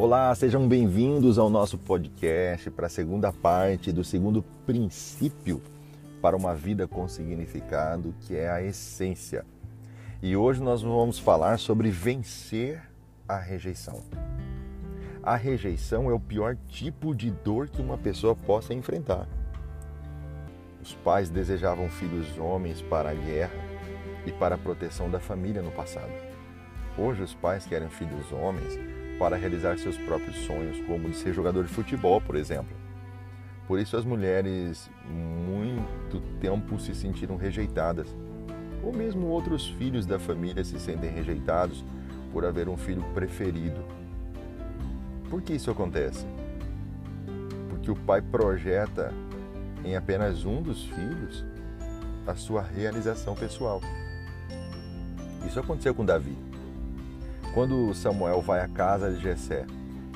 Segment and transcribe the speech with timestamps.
[0.00, 5.60] Olá, sejam bem-vindos ao nosso podcast para a segunda parte do segundo princípio
[6.22, 9.44] para uma vida com significado, que é a essência.
[10.22, 12.80] E hoje nós vamos falar sobre vencer
[13.26, 14.00] a rejeição.
[15.20, 19.26] A rejeição é o pior tipo de dor que uma pessoa possa enfrentar.
[20.80, 23.64] Os pais desejavam filhos homens para a guerra
[24.24, 26.12] e para a proteção da família no passado.
[26.96, 28.78] Hoje os pais querem filhos homens
[29.18, 32.76] para realizar seus próprios sonhos, como de ser jogador de futebol, por exemplo.
[33.66, 38.06] Por isso as mulheres muito tempo se sentiram rejeitadas,
[38.82, 41.84] ou mesmo outros filhos da família se sentem rejeitados
[42.32, 43.84] por haver um filho preferido.
[45.28, 46.24] Por que isso acontece?
[47.68, 49.12] Porque o pai projeta
[49.84, 51.44] em apenas um dos filhos
[52.26, 53.80] a sua realização pessoal.
[55.46, 56.47] Isso aconteceu com Davi.
[57.58, 59.66] Quando Samuel vai à casa de Jessé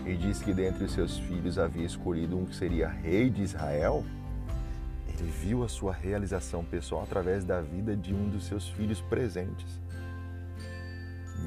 [0.06, 4.04] e diz que dentre os seus filhos havia escolhido um que seria rei de Israel,
[5.08, 9.80] ele viu a sua realização pessoal através da vida de um dos seus filhos presentes,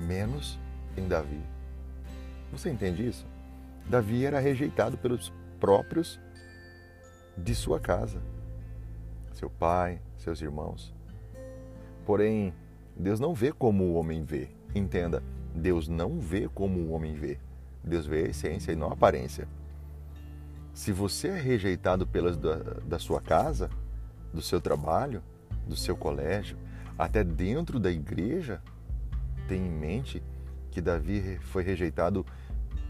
[0.06, 0.60] menos
[0.98, 1.40] em Davi.
[2.52, 3.26] Você entende isso?
[3.90, 6.20] Davi era rejeitado pelos próprios
[7.38, 8.22] de sua casa,
[9.32, 10.94] seu pai, seus irmãos.
[12.06, 12.54] Porém,
[12.98, 14.50] Deus não vê como o homem vê.
[14.76, 15.24] Entenda,
[15.56, 17.40] Deus não vê como o homem vê.
[17.82, 19.48] Deus vê a essência e não a aparência.
[20.74, 23.70] Se você é rejeitado pelas da, da sua casa,
[24.34, 25.24] do seu trabalho,
[25.66, 26.58] do seu colégio,
[26.98, 28.62] até dentro da igreja,
[29.48, 30.22] tenha em mente
[30.70, 32.26] que Davi foi rejeitado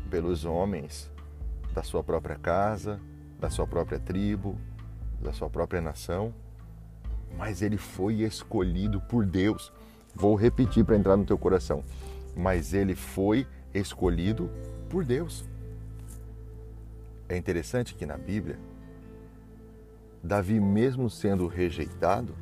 [0.10, 1.12] pelos homens
[1.74, 3.00] da sua própria casa,
[3.40, 4.58] da sua própria tribo,
[5.22, 6.34] da sua própria nação,
[7.38, 9.72] mas ele foi escolhido por Deus.
[10.16, 11.84] Vou repetir para entrar no teu coração.
[12.36, 14.50] Mas ele foi escolhido
[14.90, 15.44] por Deus.
[17.28, 18.58] É interessante que na Bíblia,
[20.24, 22.36] Davi, mesmo sendo rejeitado,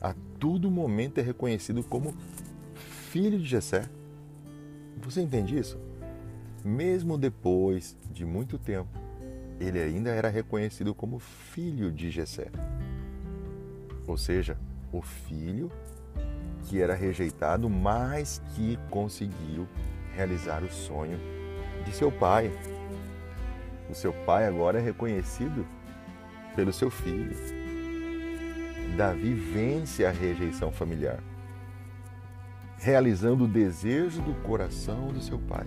[0.00, 2.14] a todo momento é reconhecido como
[3.10, 3.88] filho de Jessé.
[5.02, 5.78] Você entende isso?
[6.64, 8.90] Mesmo depois de muito tempo,
[9.58, 12.50] ele ainda era reconhecido como filho de Jessé.
[14.06, 14.56] Ou seja,
[14.92, 15.70] o filho
[16.64, 19.66] que era rejeitado, mas que conseguiu
[20.14, 21.18] realizar o sonho
[21.84, 22.50] de seu pai.
[23.88, 25.66] O seu pai agora é reconhecido
[26.54, 27.34] pelo seu filho.
[28.96, 31.20] Davi vence a rejeição familiar,
[32.78, 35.66] realizando o desejo do coração do seu pai,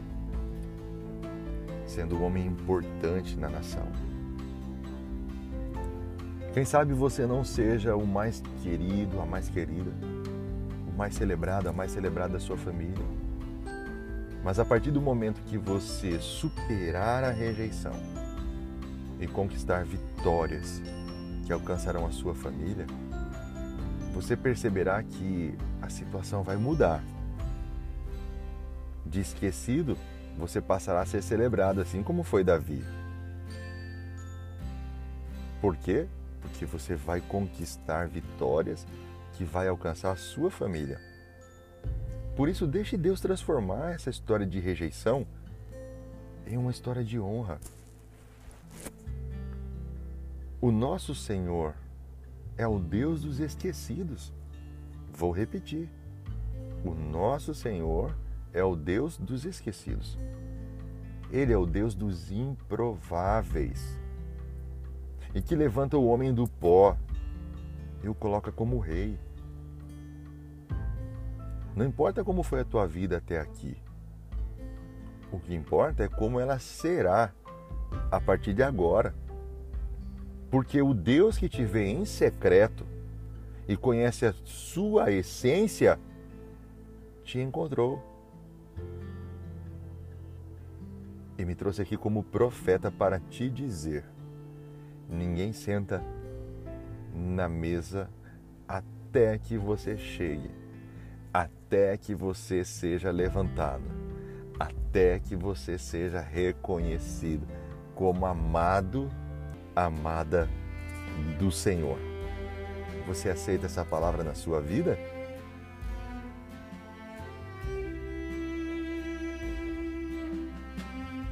[1.85, 3.87] sendo um homem importante na nação.
[6.53, 9.91] Quem sabe você não seja o mais querido, a mais querida,
[11.01, 13.03] mais celebrado, a mais celebrada da sua família.
[14.43, 17.93] Mas a partir do momento que você superar a rejeição
[19.19, 20.79] e conquistar vitórias
[21.43, 22.85] que alcançarão a sua família,
[24.13, 27.03] você perceberá que a situação vai mudar.
[29.03, 29.97] De esquecido,
[30.37, 32.85] você passará a ser celebrado, assim como foi Davi.
[35.59, 36.05] Por quê?
[36.43, 38.85] Porque você vai conquistar vitórias
[39.41, 41.01] que vai alcançar a sua família.
[42.35, 45.25] Por isso, deixe Deus transformar essa história de rejeição
[46.45, 47.59] em uma história de honra.
[50.61, 51.73] O nosso Senhor
[52.55, 54.31] é o Deus dos esquecidos.
[55.11, 55.89] Vou repetir.
[56.85, 58.15] O nosso Senhor
[58.53, 60.19] é o Deus dos esquecidos.
[61.31, 63.97] Ele é o Deus dos improváveis
[65.33, 66.95] e que levanta o homem do pó
[68.03, 69.17] e o coloca como rei.
[71.75, 73.77] Não importa como foi a tua vida até aqui.
[75.31, 77.33] O que importa é como ela será
[78.11, 79.15] a partir de agora.
[80.49, 82.85] Porque o Deus que te vê em secreto
[83.67, 85.97] e conhece a sua essência
[87.23, 88.03] te encontrou.
[91.37, 94.03] E me trouxe aqui como profeta para te dizer:
[95.09, 96.03] ninguém senta
[97.15, 98.09] na mesa
[98.67, 100.51] até que você chegue,
[101.33, 103.83] até que você seja levantado,
[104.59, 107.47] até que você seja reconhecido
[107.95, 109.09] como amado,
[109.75, 110.49] amada
[111.39, 111.97] do Senhor.
[113.07, 114.97] Você aceita essa palavra na sua vida?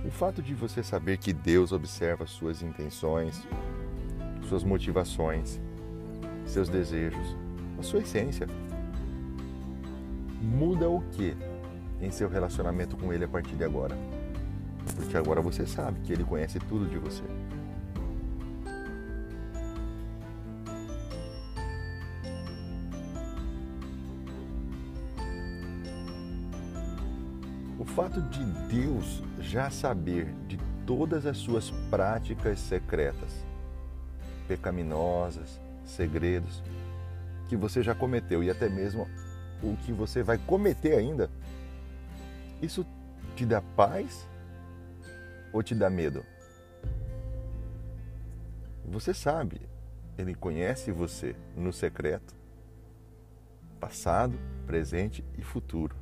[0.06, 3.48] O fato de você saber que Deus observa suas intenções,
[4.48, 5.60] suas motivações,
[6.46, 7.38] seus desejos,
[7.78, 8.48] a sua essência.
[10.50, 11.38] Muda o que
[12.02, 13.96] em seu relacionamento com Ele a partir de agora?
[14.96, 17.24] Porque agora você sabe que Ele conhece tudo de você.
[27.78, 28.44] O fato de
[28.74, 33.46] Deus já saber de todas as suas práticas secretas,
[34.48, 36.64] pecaminosas, segredos,
[37.48, 39.08] que você já cometeu e até mesmo
[39.62, 41.30] o que você vai cometer ainda,
[42.62, 42.86] isso
[43.36, 44.28] te dá paz
[45.52, 46.24] ou te dá medo?
[48.86, 49.62] Você sabe,
[50.18, 52.34] ele conhece você no secreto,
[53.80, 55.96] passado, presente e futuro,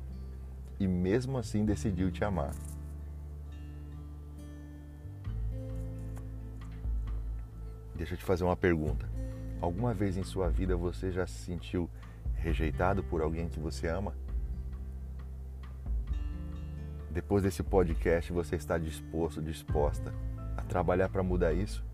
[0.80, 2.54] e mesmo assim decidiu te amar.
[7.94, 9.08] Deixa eu te fazer uma pergunta.
[9.60, 11.90] Alguma vez em sua vida você já se sentiu
[12.38, 14.14] rejeitado por alguém que você ama?
[17.10, 20.14] Depois desse podcast, você está disposto, disposta
[20.56, 21.84] a trabalhar para mudar isso?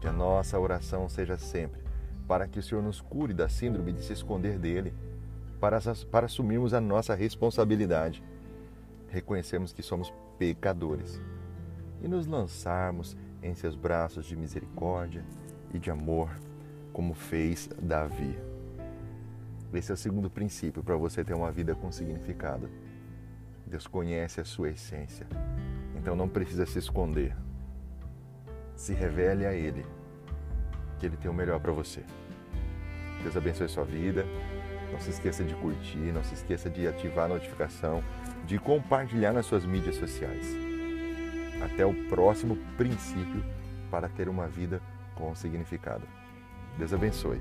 [0.00, 1.82] Que a nossa oração seja sempre
[2.26, 4.94] para que o Senhor nos cure da síndrome de se esconder dele,
[5.60, 5.78] para,
[6.10, 8.22] para assumirmos a nossa responsabilidade,
[9.08, 11.20] reconhecermos que somos pecadores
[12.00, 15.24] e nos lançarmos em seus braços de misericórdia
[15.72, 16.30] e de amor,
[16.92, 18.38] como fez Davi.
[19.72, 22.68] Esse é o segundo princípio para você ter uma vida com significado.
[23.66, 25.26] Deus conhece a sua essência,
[25.96, 27.34] então não precisa se esconder.
[28.76, 29.86] Se revele a Ele,
[30.98, 32.02] que Ele tem o melhor para você.
[33.22, 34.26] Deus abençoe sua vida.
[34.92, 38.04] Não se esqueça de curtir, não se esqueça de ativar a notificação,
[38.44, 40.71] de compartilhar nas suas mídias sociais.
[41.64, 43.44] Até o próximo princípio
[43.90, 44.80] para ter uma vida
[45.14, 46.06] com significado.
[46.78, 47.40] Deus abençoe.